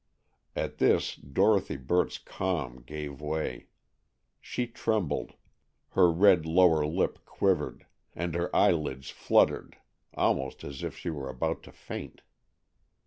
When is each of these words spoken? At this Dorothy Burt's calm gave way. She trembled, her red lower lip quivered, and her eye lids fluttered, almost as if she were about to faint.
At 0.55 0.79
this 0.79 1.15
Dorothy 1.15 1.77
Burt's 1.77 2.17
calm 2.17 2.81
gave 2.81 3.21
way. 3.21 3.67
She 4.39 4.65
trembled, 4.65 5.33
her 5.89 6.11
red 6.11 6.43
lower 6.43 6.87
lip 6.87 7.19
quivered, 7.23 7.85
and 8.15 8.33
her 8.33 8.49
eye 8.55 8.71
lids 8.71 9.11
fluttered, 9.11 9.77
almost 10.15 10.63
as 10.63 10.81
if 10.81 10.97
she 10.97 11.11
were 11.11 11.29
about 11.29 11.61
to 11.69 11.71
faint. 11.71 12.23